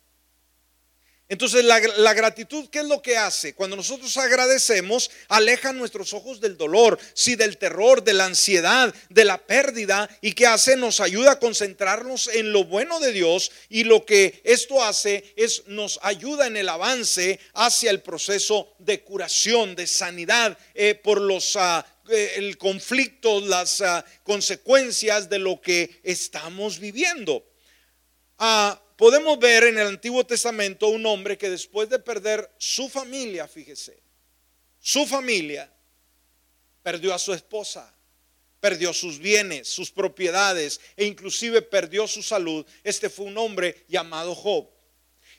[1.33, 3.55] Entonces la, gratitud, ¿qué es lo que hace?
[3.55, 9.25] Cuando nosotros agradecemos, aleja nuestros ojos del dolor, sí, del terror, de la ansiedad, de
[9.25, 10.11] la pérdida.
[10.21, 10.77] ¿Y qué hace?
[10.77, 15.62] Nos ayuda a concentrarnos en lo bueno de Dios y lo que esto hace es
[15.68, 21.57] nos ayuda en el avance hacia el proceso de curación, de sanidad eh, por los...
[22.11, 27.47] Eh, el conflicto, las ah, consecuencias de lo que estamos viviendo.
[28.38, 33.48] Ah, podemos ver en el Antiguo Testamento un hombre que después de perder su familia,
[33.48, 33.98] fíjese,
[34.81, 35.72] su familia,
[36.83, 37.94] perdió a su esposa,
[38.61, 42.64] perdió sus bienes, sus propiedades e inclusive perdió su salud.
[42.85, 44.68] Este fue un hombre llamado Job.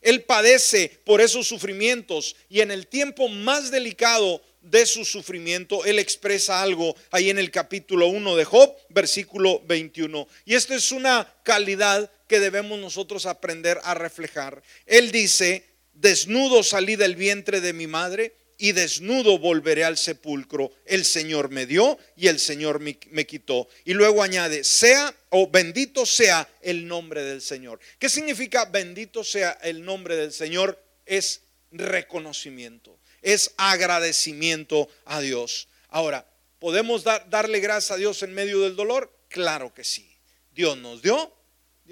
[0.02, 6.00] Él padece por esos sufrimientos y en el tiempo más delicado de su sufrimiento, él
[6.00, 10.26] expresa algo ahí en el capítulo 1 de Job, versículo 21.
[10.46, 14.64] Y esto es una calidad que debemos nosotros aprender a reflejar.
[14.88, 20.72] Él dice, desnudo salí del vientre de mi madre y desnudo volveré al sepulcro.
[20.84, 23.68] El Señor me dio y el Señor me, quitó.
[23.86, 27.80] Y luego añade, sea o bendito sea el nombre del Señor.
[28.00, 30.84] ¿Qué significa bendito sea el nombre del Señor?
[31.06, 31.42] Es
[31.72, 35.70] reconocimiento es agradecimiento a Dios.
[35.88, 39.16] Ahora, ¿podemos darle gracias a Dios en medio del dolor?
[39.30, 40.14] Claro que sí.
[40.52, 41.34] Dios nos dio,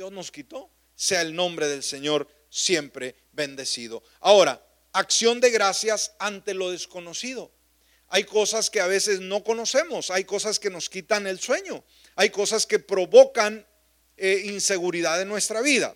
[0.02, 0.68] Dios nos quitó.
[0.96, 4.02] Sea el nombre del Señor siempre bendecido.
[4.20, 7.52] Ahora, acción de gracias ante lo desconocido.
[8.08, 11.84] Hay cosas que a veces no conocemos, hay cosas que nos quitan el sueño,
[12.16, 13.64] hay cosas que provocan
[14.18, 15.96] eh, inseguridad en nuestra vida.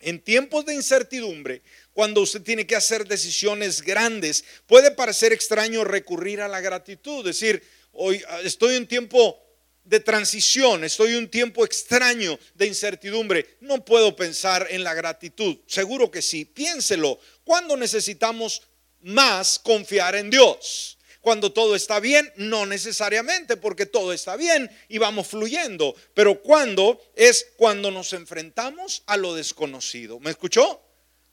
[0.00, 6.40] En tiempos de incertidumbre, cuando usted tiene que hacer decisiones grandes, puede parecer extraño recurrir
[6.40, 9.40] a la gratitud, decir, hoy ah, estoy en tiempo
[9.84, 15.58] de transición, estoy en un tiempo extraño de incertidumbre, no puedo pensar en la gratitud.
[15.66, 17.18] Seguro que sí, piénselo.
[17.44, 18.62] ¿Cuándo necesitamos
[19.02, 20.98] más confiar en Dios?
[21.20, 25.94] Cuando todo está bien, no necesariamente, porque todo está bien y vamos fluyendo.
[26.12, 30.20] Pero cuando es cuando nos enfrentamos a lo desconocido.
[30.20, 30.82] ¿Me escuchó?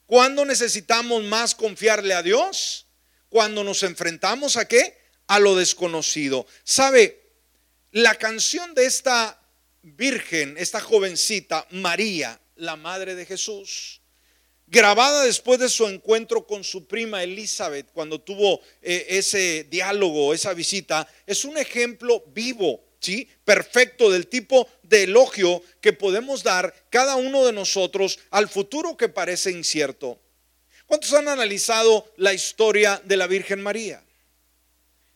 [0.06, 2.88] ¿Cuándo necesitamos más confiarle a Dios?
[3.30, 4.98] Cuando nos enfrentamos a qué?
[5.28, 6.46] A lo desconocido.
[6.64, 7.21] ¿Sabe?
[7.92, 9.38] La canción de esta
[9.82, 14.00] virgen, esta jovencita, María, la madre de Jesús,
[14.66, 20.54] grabada después de su encuentro con su prima Elizabeth, cuando tuvo eh, ese diálogo, esa
[20.54, 23.28] visita, es un ejemplo vivo, ¿sí?
[23.44, 29.10] Perfecto del tipo de elogio que podemos dar cada uno de nosotros al futuro que
[29.10, 30.18] parece incierto.
[30.86, 34.02] ¿Cuántos han analizado la historia de la Virgen María?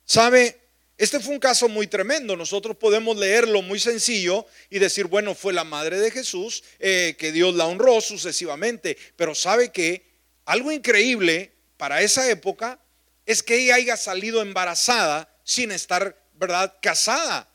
[0.04, 0.65] ¿Sabe?
[0.98, 2.38] Este fue un caso muy tremendo.
[2.38, 7.32] Nosotros podemos leerlo muy sencillo y decir, bueno, fue la madre de Jesús, eh, que
[7.34, 8.98] Dios la honró sucesivamente.
[9.18, 10.06] Pero sabe que
[10.46, 12.80] algo increíble para esa época
[13.26, 17.50] es que ella haya salido embarazada sin estar, ¿verdad?, casada,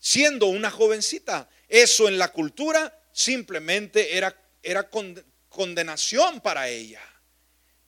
[0.00, 1.48] siendo una jovencita.
[1.68, 4.90] Eso en la cultura simplemente era, era
[5.48, 7.02] condenación para ella.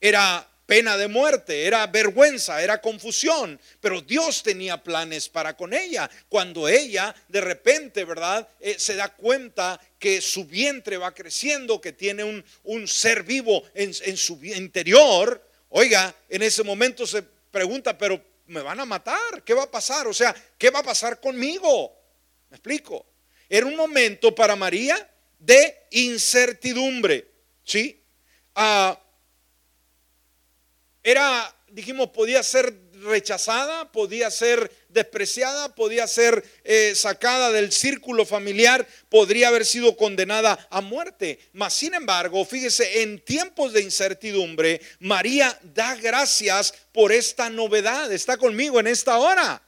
[0.01, 6.11] Era pena de muerte, era vergüenza, era confusión, pero Dios tenía planes para con ella.
[6.29, 8.49] Cuando ella de repente, ¿verdad?
[8.61, 13.63] Eh, se da cuenta que su vientre va creciendo, que tiene un, un ser vivo
[13.75, 19.43] en, en su interior, oiga, en ese momento se pregunta, pero me van a matar,
[19.45, 20.07] ¿qué va a pasar?
[20.07, 21.97] O sea, ¿qué va a pasar conmigo?
[22.51, 23.07] ¿Me explico?
[23.49, 27.29] Era un momento para María de incertidumbre,
[27.65, 28.03] ¿sí?
[28.55, 28.99] Ah,
[31.07, 38.85] era, dijimos, podía ser rechazada, podía ser despreciada, podía ser eh, sacada del círculo familiar,
[39.09, 41.39] podría haber sido condenada a muerte.
[41.53, 48.13] Mas, sin embargo, fíjese, en tiempos de incertidumbre, María da gracias por esta novedad.
[48.13, 49.63] Está conmigo en esta hora.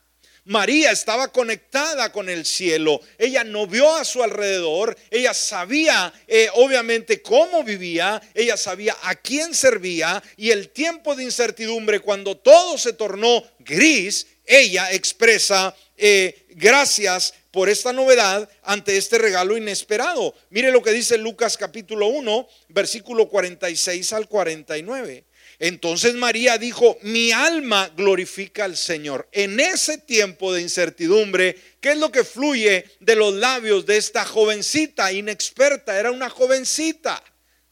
[0.48, 3.02] María estaba conectada con el cielo.
[3.18, 4.96] Ella no vio a su alrededor.
[5.10, 8.22] Ella sabía eh, obviamente cómo vivía.
[8.32, 10.22] Ella sabía a quién servía.
[10.38, 17.68] Y el tiempo de incertidumbre, cuando todo se tornó gris, ella expresa eh, gracias por
[17.68, 20.34] esta novedad ante este regalo inesperado.
[20.48, 25.27] Mire lo que dice Lucas capítulo 1, versículo 46 al 49.
[25.60, 29.28] Entonces María dijo, mi alma glorifica al Señor.
[29.32, 34.24] En ese tiempo de incertidumbre, ¿qué es lo que fluye de los labios de esta
[34.24, 35.98] jovencita inexperta?
[35.98, 37.22] Era una jovencita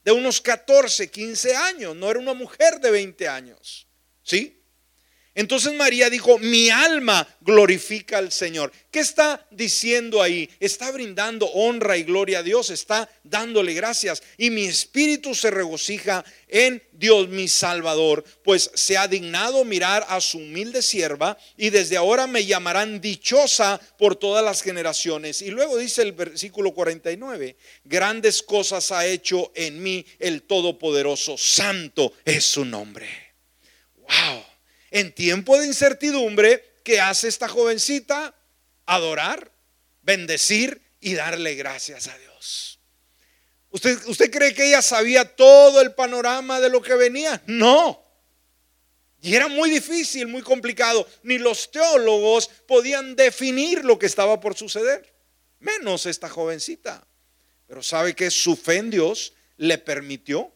[0.03, 3.87] de unos 14, 15 años, no era una mujer de 20 años.
[4.23, 4.56] ¿Sí?
[5.37, 8.71] Entonces María dijo, mi alma glorifica al Señor.
[8.89, 10.49] ¿Qué está diciendo ahí?
[10.59, 14.23] Está brindando honra y gloria a Dios, está dándole gracias.
[14.39, 20.21] Y mi espíritu se regocija en Dios mi Salvador, pues se ha dignado mirar a
[20.21, 25.43] su humilde sierva y desde ahora me llamarán dichosa por todas las generaciones.
[25.43, 32.13] Y luego dice el versículo 49, grandes cosas ha hecho en mí el Todopoderoso, santo
[32.25, 33.07] es su nombre.
[33.97, 34.46] Wow.
[34.91, 38.35] En tiempo de incertidumbre, ¿qué hace esta jovencita?
[38.85, 39.51] Adorar,
[40.01, 42.79] bendecir y darle gracias a Dios.
[43.69, 47.41] ¿Usted, ¿Usted cree que ella sabía todo el panorama de lo que venía?
[47.45, 48.03] No.
[49.21, 51.07] Y era muy difícil, muy complicado.
[51.23, 55.13] Ni los teólogos podían definir lo que estaba por suceder,
[55.59, 57.05] menos esta jovencita.
[57.67, 60.51] Pero sabe que su fe en Dios le permitió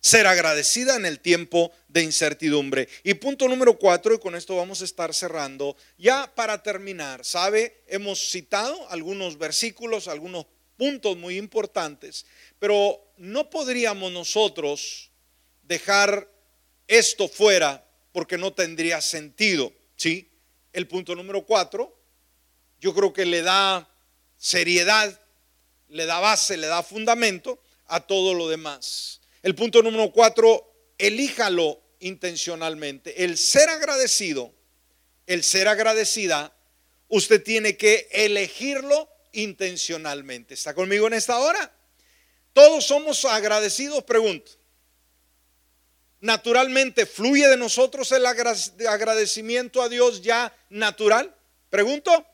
[0.00, 2.88] ser agradecida en el tiempo de incertidumbre.
[3.04, 7.82] Y punto número cuatro, y con esto vamos a estar cerrando, ya para terminar, ¿sabe?
[7.86, 12.24] Hemos citado algunos versículos, algunos puntos muy importantes,
[12.58, 15.10] pero no podríamos nosotros
[15.62, 16.26] dejar
[16.88, 20.30] esto fuera porque no tendría sentido, ¿sí?
[20.72, 21.96] El punto número cuatro,
[22.80, 23.88] yo creo que le da
[24.38, 25.20] seriedad,
[25.88, 29.19] le da base, le da fundamento a todo lo demás.
[29.42, 33.24] El punto número cuatro, elíjalo intencionalmente.
[33.24, 34.52] El ser agradecido,
[35.26, 36.54] el ser agradecida,
[37.08, 40.54] usted tiene que elegirlo intencionalmente.
[40.54, 41.72] ¿Está conmigo en esta hora?
[42.52, 44.52] Todos somos agradecidos, pregunto.
[46.20, 51.34] Naturalmente, ¿fluye de nosotros el agradecimiento a Dios ya natural?
[51.70, 52.26] Pregunto.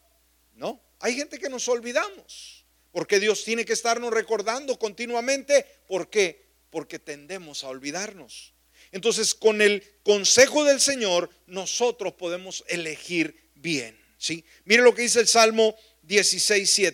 [0.54, 5.64] No, hay gente que nos olvidamos, porque Dios tiene que estarnos recordando continuamente.
[5.86, 6.45] ¿Por qué?
[6.76, 8.52] Porque tendemos a olvidarnos.
[8.92, 13.98] Entonces, con el consejo del Señor, nosotros podemos elegir bien.
[14.18, 14.44] ¿sí?
[14.66, 16.92] Mire lo que dice el Salmo 16,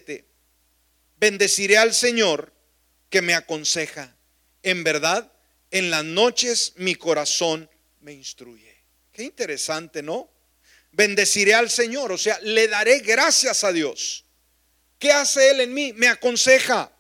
[1.17, 2.53] Bendeciré al Señor
[3.11, 4.17] que me aconseja.
[4.63, 5.33] En verdad,
[5.73, 7.69] en las noches mi corazón
[8.03, 8.77] me instruye.
[9.11, 10.31] Qué interesante, ¿no?
[10.93, 14.27] Bendeciré al Señor, o sea, le daré gracias a Dios.
[15.01, 15.93] ¿Qué hace Él en mí?
[15.93, 16.93] Me aconseja.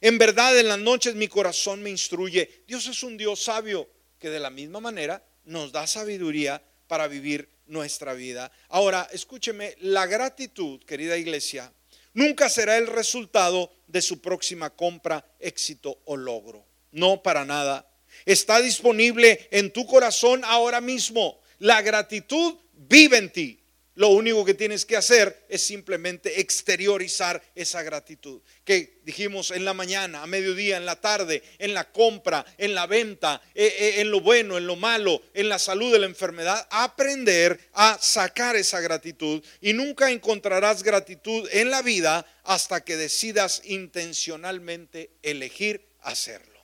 [0.00, 2.62] En verdad, en las noches mi corazón me instruye.
[2.66, 7.48] Dios es un Dios sabio que de la misma manera nos da sabiduría para vivir
[7.66, 8.50] nuestra vida.
[8.68, 11.72] Ahora, escúcheme, la gratitud, querida iglesia,
[12.14, 16.64] nunca será el resultado de su próxima compra, éxito o logro.
[16.92, 17.88] No para nada.
[18.24, 21.40] Está disponible en tu corazón ahora mismo.
[21.58, 23.60] La gratitud vive en ti.
[23.96, 28.42] Lo único que tienes que hacer es simplemente exteriorizar esa gratitud.
[28.62, 32.86] Que dijimos en la mañana, a mediodía, en la tarde, en la compra, en la
[32.86, 36.68] venta, eh, eh, en lo bueno, en lo malo, en la salud, de la enfermedad.
[36.70, 39.42] Aprender a sacar esa gratitud.
[39.62, 46.60] Y nunca encontrarás gratitud en la vida hasta que decidas intencionalmente elegir hacerlo.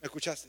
[0.00, 0.48] ¿Me escuchaste?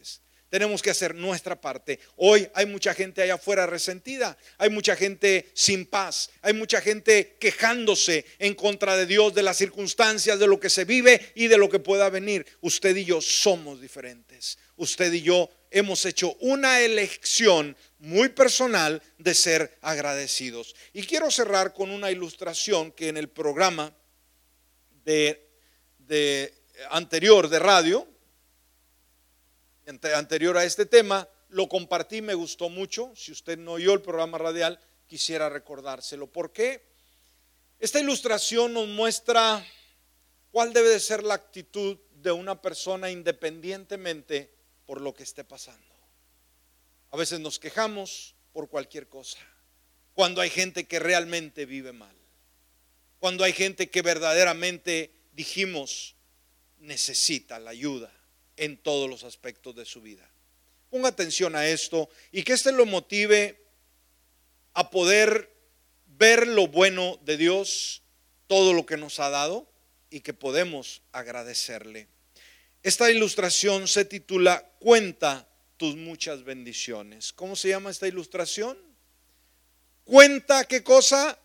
[0.53, 1.99] Tenemos que hacer nuestra parte.
[2.15, 7.37] Hoy hay mucha gente allá afuera resentida, hay mucha gente sin paz, hay mucha gente
[7.39, 11.57] quejándose en contra de Dios, de las circunstancias, de lo que se vive y de
[11.57, 12.45] lo que pueda venir.
[12.61, 14.59] Usted y yo somos diferentes.
[14.75, 20.75] Usted y yo hemos hecho una elección muy personal de ser agradecidos.
[20.93, 23.91] Y quiero cerrar con una ilustración que en el programa
[25.03, 25.49] de,
[26.91, 28.07] anterior de radio,
[29.85, 33.13] anterior a este tema, lo compartí, me gustó mucho.
[33.15, 36.27] Si usted no oyó el programa radial, quisiera recordárselo.
[36.27, 36.83] ¿Por qué?
[37.79, 39.65] Esta ilustración nos muestra
[40.51, 44.53] cuál debe de ser la actitud de una persona independientemente
[44.85, 45.93] por lo que esté pasando.
[47.11, 49.39] A veces nos quejamos por cualquier cosa.
[50.13, 52.15] Cuando hay gente que realmente vive mal.
[53.19, 56.15] Cuando hay gente que verdaderamente dijimos
[56.79, 58.11] necesita la ayuda
[58.57, 60.29] en todos los aspectos de su vida.
[60.89, 63.59] Ponga atención a esto y que este lo motive
[64.73, 65.51] a poder
[66.05, 68.03] ver lo bueno de Dios,
[68.47, 69.67] todo lo que nos ha dado
[70.09, 72.07] y que podemos agradecerle.
[72.83, 75.47] Esta ilustración se titula Cuenta
[75.77, 77.33] tus muchas bendiciones.
[77.33, 78.77] ¿Cómo se llama esta ilustración?
[80.03, 81.39] Cuenta qué cosa?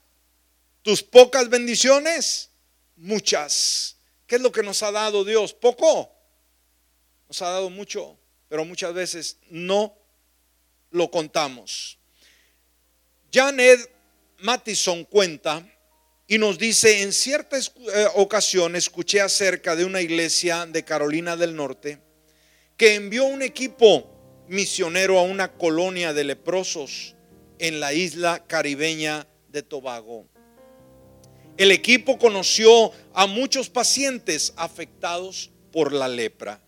[0.83, 2.51] Tus pocas bendiciones,
[2.97, 3.97] muchas.
[4.27, 5.55] ¿Qué es lo que nos ha dado Dios?
[5.55, 6.18] Poco.
[7.29, 8.19] Nos ha dado mucho,
[8.49, 9.95] pero muchas veces no
[10.91, 11.99] lo contamos.
[13.33, 13.91] Janet
[14.39, 15.67] Mattison cuenta
[16.27, 17.63] y nos dice, en cierta eh,
[18.15, 22.01] ocasión escuché acerca de una iglesia de Carolina del Norte
[22.77, 24.09] que envió un equipo
[24.47, 27.17] misionero a una colonia de leprosos
[27.59, 30.27] en la isla caribeña de Tobago.
[31.57, 36.63] El equipo conoció a muchos pacientes afectados por la lepra.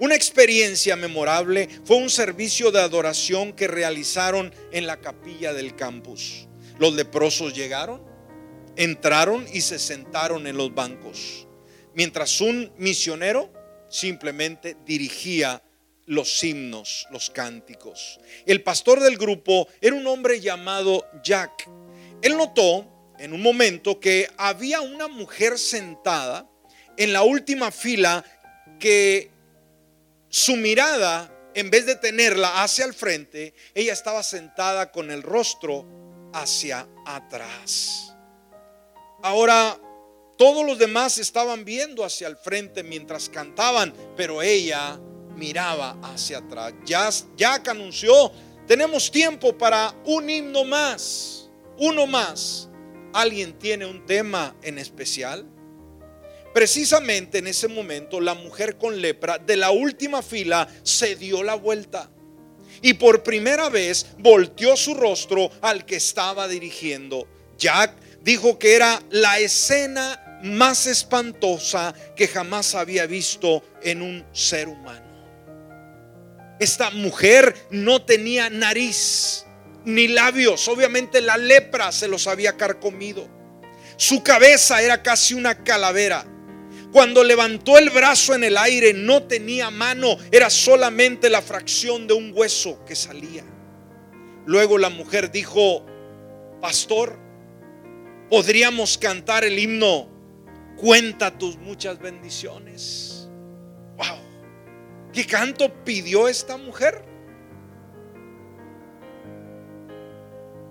[0.00, 6.48] Una experiencia memorable fue un servicio de adoración que realizaron en la capilla del campus.
[6.78, 8.02] Los leprosos llegaron,
[8.76, 11.46] entraron y se sentaron en los bancos,
[11.92, 13.52] mientras un misionero
[13.90, 15.62] simplemente dirigía
[16.06, 18.20] los himnos, los cánticos.
[18.46, 21.68] El pastor del grupo era un hombre llamado Jack.
[22.22, 26.48] Él notó en un momento que había una mujer sentada
[26.96, 28.24] en la última fila
[28.78, 29.30] que
[30.30, 35.84] su mirada, en vez de tenerla hacia el frente, ella estaba sentada con el rostro
[36.32, 38.14] hacia atrás.
[39.22, 39.76] Ahora,
[40.38, 44.98] todos los demás estaban viendo hacia el frente mientras cantaban, pero ella
[45.34, 46.74] miraba hacia atrás.
[46.86, 48.32] Ya Jack anunció,
[48.68, 52.68] tenemos tiempo para un himno más, uno más.
[53.12, 55.49] ¿Alguien tiene un tema en especial?
[56.52, 61.54] Precisamente en ese momento la mujer con lepra de la última fila se dio la
[61.54, 62.10] vuelta
[62.82, 67.28] y por primera vez volteó su rostro al que estaba dirigiendo.
[67.58, 74.68] Jack dijo que era la escena más espantosa que jamás había visto en un ser
[74.68, 75.10] humano.
[76.58, 79.44] Esta mujer no tenía nariz
[79.84, 83.28] ni labios, obviamente la lepra se los había carcomido.
[83.96, 86.26] Su cabeza era casi una calavera.
[86.92, 92.14] Cuando levantó el brazo en el aire no tenía mano, era solamente la fracción de
[92.14, 93.44] un hueso que salía.
[94.46, 95.86] Luego la mujer dijo,
[96.60, 97.16] pastor,
[98.28, 100.08] podríamos cantar el himno,
[100.76, 103.28] cuenta tus muchas bendiciones.
[103.96, 104.18] Wow,
[105.12, 107.04] ¿qué canto pidió esta mujer?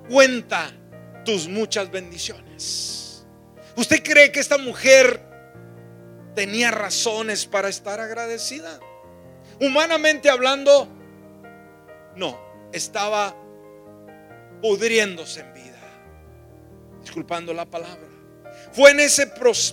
[0.09, 0.70] Cuenta
[1.24, 3.26] tus muchas bendiciones.
[3.78, 5.29] ¿Usted cree que esta mujer
[6.40, 8.80] tenía razones para estar agradecida.
[9.60, 10.88] Humanamente hablando,
[12.16, 12.40] no,
[12.72, 13.36] estaba
[14.62, 16.00] pudriéndose en vida.
[17.02, 18.08] Disculpando la palabra.
[18.72, 19.30] Fue en ese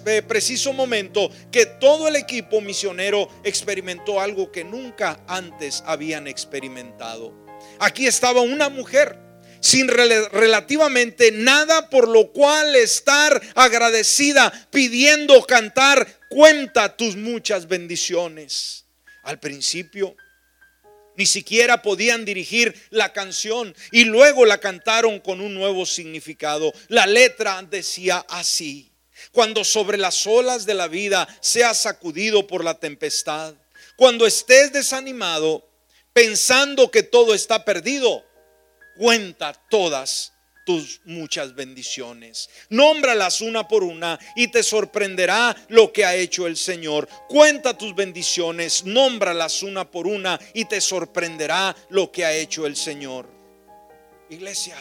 [0.07, 7.33] eh, preciso momento que todo el equipo misionero experimentó algo que nunca antes habían experimentado.
[7.79, 9.17] Aquí estaba una mujer
[9.61, 18.85] sin relativamente nada por lo cual estar agradecida, pidiendo cantar, cuenta tus muchas bendiciones.
[19.23, 20.17] Al principio
[21.17, 26.73] ni siquiera podían dirigir la canción y luego la cantaron con un nuevo significado.
[26.89, 28.93] La letra decía así,
[29.33, 33.55] cuando sobre las olas de la vida seas sacudido por la tempestad,
[33.97, 35.67] cuando estés desanimado,
[36.13, 38.25] pensando que todo está perdido,
[38.97, 40.33] cuenta todas
[40.67, 42.51] tus muchas bendiciones.
[42.71, 47.09] Nómbralas una por una y te sorprenderá lo que ha hecho el Señor.
[47.29, 52.77] Cuenta tus bendiciones, nómbralas una por una y te sorprenderá lo que ha hecho el
[52.77, 53.29] Señor.
[54.29, 54.77] Iglesia,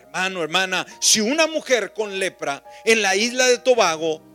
[0.00, 4.33] hermano, hermana, si una mujer con lepra en la isla de Tobago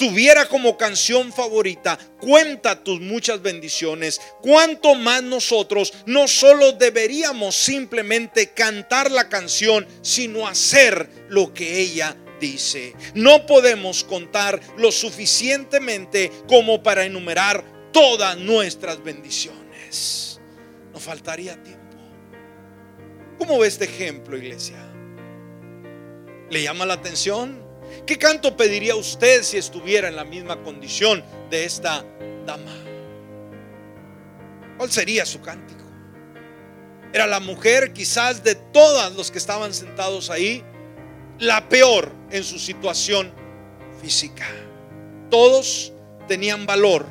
[0.00, 8.48] tuviera como canción favorita, cuenta tus muchas bendiciones, cuanto más nosotros no solo deberíamos simplemente
[8.48, 12.94] cantar la canción, sino hacer lo que ella dice.
[13.12, 20.40] No podemos contar lo suficientemente como para enumerar todas nuestras bendiciones.
[20.94, 21.78] Nos faltaría tiempo.
[23.38, 24.78] ¿Cómo ve este ejemplo, iglesia?
[26.48, 27.69] ¿Le llama la atención?
[28.06, 32.04] ¿Qué canto pediría usted si estuviera en la misma condición de esta
[32.46, 32.76] dama?
[34.76, 35.84] ¿Cuál sería su cántico?
[37.12, 40.64] Era la mujer quizás de todas los que estaban sentados ahí,
[41.38, 43.32] la peor en su situación
[44.00, 44.46] física.
[45.28, 45.92] Todos
[46.28, 47.06] tenían valor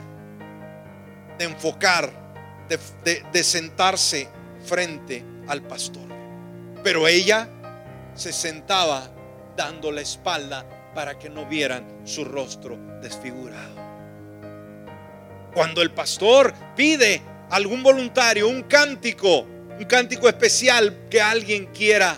[1.38, 2.12] de enfocar,
[2.70, 4.28] de, de sentarse
[4.66, 6.08] frente al pastor.
[6.84, 7.50] Pero ella
[8.16, 9.10] se sentaba
[9.60, 13.76] dando la espalda para que no vieran su rostro desfigurado.
[15.54, 22.18] Cuando el pastor pide a algún voluntario un cántico, un cántico especial que alguien quiera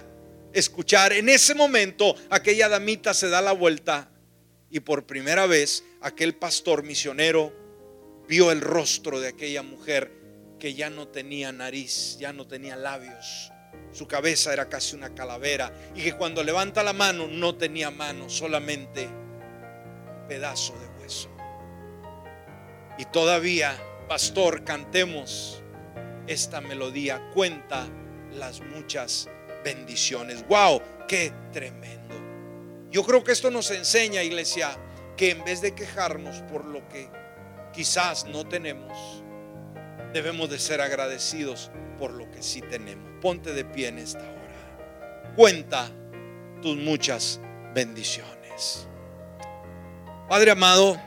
[0.54, 4.12] escuchar, en ese momento aquella damita se da la vuelta
[4.70, 7.52] y por primera vez aquel pastor misionero
[8.28, 10.12] vio el rostro de aquella mujer
[10.60, 13.52] que ya no tenía nariz, ya no tenía labios.
[13.92, 18.30] Su cabeza era casi una calavera y que cuando levanta la mano no tenía mano,
[18.30, 19.10] solamente
[20.28, 21.30] pedazo de hueso.
[22.98, 23.76] Y todavía,
[24.08, 25.62] pastor, cantemos
[26.28, 27.88] esta melodía, cuenta
[28.32, 29.28] las muchas
[29.64, 30.48] bendiciones.
[30.48, 30.82] ¡Wow!
[31.08, 32.16] ¡Qué tremendo!
[32.90, 34.78] Yo creo que esto nos enseña, iglesia,
[35.18, 37.10] que en vez de quejarnos por lo que
[37.74, 39.24] quizás no tenemos,
[40.14, 43.10] debemos de ser agradecidos por lo que sí tenemos.
[43.22, 45.34] Ponte de pie en esta hora.
[45.36, 45.90] Cuenta
[46.62, 47.40] tus muchas
[47.74, 48.88] bendiciones.
[50.28, 51.00] Padre amado,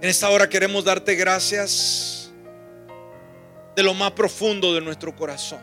[0.00, 2.30] en esta hora queremos darte gracias
[3.74, 5.60] de lo más profundo de nuestro corazón.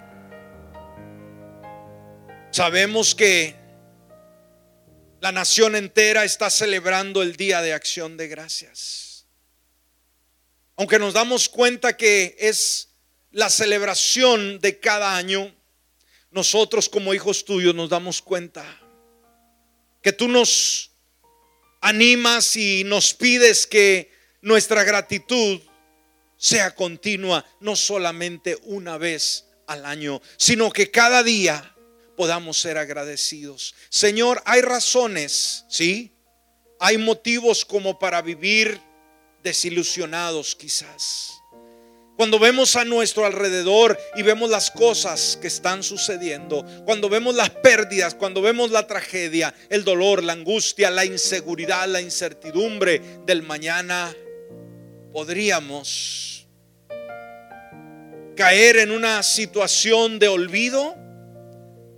[2.51, 3.55] Sabemos que
[5.19, 9.12] la nación entera está celebrando el Día de Acción de Gracias.
[10.84, 12.89] Aunque nos damos cuenta que es
[13.31, 15.55] la celebración de cada año,
[16.29, 18.65] nosotros como hijos tuyos nos damos cuenta
[20.01, 20.91] que tú nos
[21.79, 24.11] animas y nos pides que
[24.41, 25.61] nuestra gratitud
[26.36, 31.77] sea continua, no solamente una vez al año, sino que cada día
[32.17, 33.73] podamos ser agradecidos.
[33.88, 36.11] Señor, hay razones, ¿sí?
[36.81, 38.81] Hay motivos como para vivir
[39.43, 41.41] desilusionados quizás.
[42.15, 47.49] Cuando vemos a nuestro alrededor y vemos las cosas que están sucediendo, cuando vemos las
[47.49, 54.15] pérdidas, cuando vemos la tragedia, el dolor, la angustia, la inseguridad, la incertidumbre del mañana,
[55.11, 56.47] podríamos
[58.35, 61.03] caer en una situación de olvido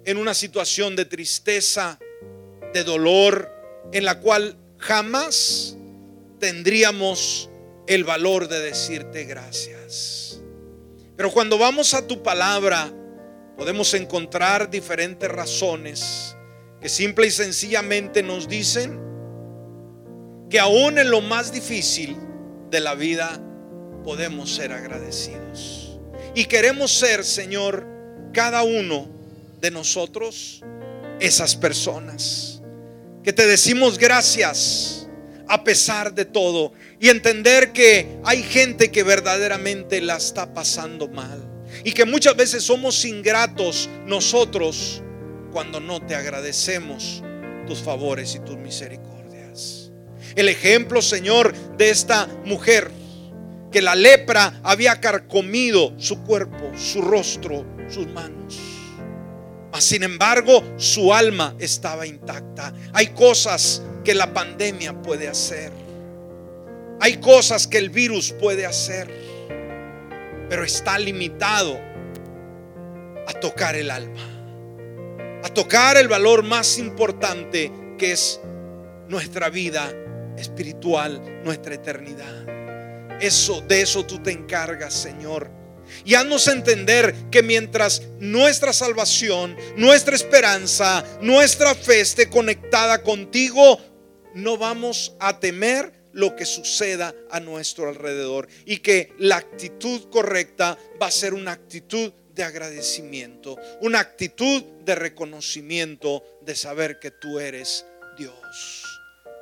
[0.06, 2.00] en una situación de tristeza,
[2.74, 3.52] de dolor,
[3.92, 5.75] en la cual jamás
[6.46, 7.50] tendríamos
[7.88, 10.40] el valor de decirte gracias.
[11.18, 12.94] Pero cuando vamos a tu palabra,
[13.58, 16.36] podemos encontrar diferentes razones
[16.80, 19.00] que simple y sencillamente nos dicen
[20.48, 22.16] que aún en lo más difícil
[22.70, 23.42] de la vida
[24.04, 25.98] podemos ser agradecidos.
[26.36, 27.88] Y queremos ser, Señor,
[28.34, 29.08] cada uno
[29.62, 30.62] de nosotros
[31.20, 32.62] esas personas.
[33.24, 35.05] Que te decimos gracias
[35.48, 41.44] a pesar de todo y entender que hay gente que verdaderamente la está pasando mal
[41.84, 45.02] y que muchas veces somos ingratos nosotros
[45.52, 47.24] cuando no te agradecemos
[47.68, 49.92] tus favores y tus misericordias.
[50.36, 52.92] El ejemplo, Señor, de esta mujer
[53.72, 58.75] que la lepra había carcomido su cuerpo, su rostro, sus manos.
[59.82, 62.74] Sin embargo, su alma estaba intacta.
[62.94, 65.72] Hay cosas que la pandemia puede hacer.
[67.02, 69.10] Hay cosas que el virus puede hacer.
[70.50, 71.80] Pero está limitado
[73.28, 74.22] a tocar el alma.
[75.44, 78.40] A tocar el valor más importante que es
[79.08, 79.92] nuestra vida
[80.38, 83.22] espiritual, nuestra eternidad.
[83.22, 85.65] Eso de eso tú te encargas, Señor
[86.04, 93.80] y haznos entender que mientras nuestra salvación, nuestra esperanza, nuestra fe esté conectada contigo,
[94.34, 100.78] no vamos a temer lo que suceda a nuestro alrededor y que la actitud correcta
[101.02, 107.40] va a ser una actitud de agradecimiento, una actitud de reconocimiento de saber que tú
[107.40, 107.86] eres
[108.18, 108.84] Dios.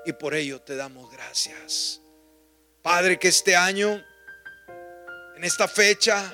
[0.05, 2.01] Y por ello te damos gracias.
[2.81, 4.03] Padre, que este año,
[5.43, 6.33] en esta fecha,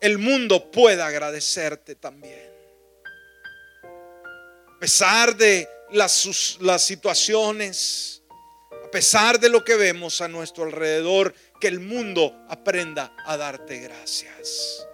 [0.00, 2.50] el mundo pueda agradecerte también.
[3.84, 6.26] A pesar de las,
[6.80, 8.24] situaciones,
[8.84, 13.78] a pesar de lo que vemos a nuestro alrededor, que el mundo aprenda a darte
[13.78, 14.84] gracias.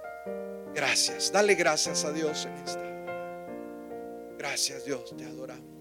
[0.74, 4.34] Gracias, dale gracias a Dios en esta.
[4.36, 5.75] Gracias Dios, te adoramos.